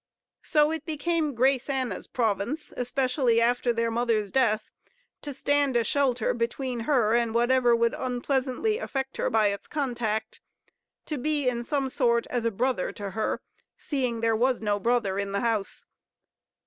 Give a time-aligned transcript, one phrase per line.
[0.41, 4.71] So it became Grace Anna's province, especially after their mother's death,
[5.21, 10.41] to stand a shelter between her and whatever would unpleasantly affect her by its contact;
[11.05, 13.41] to be in some sort as a brother to her,
[13.77, 15.85] seeing there was no brother in the house.